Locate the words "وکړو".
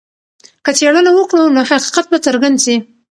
1.15-1.45